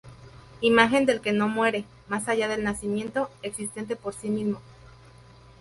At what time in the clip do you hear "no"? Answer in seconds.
1.31-1.47